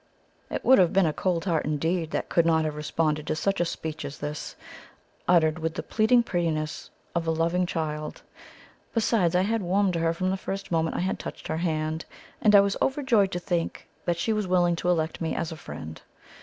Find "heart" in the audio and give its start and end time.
1.45-1.63